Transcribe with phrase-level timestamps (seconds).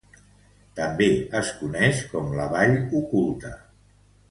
[0.79, 1.09] També
[1.41, 3.53] es coneix com "la vall oculta".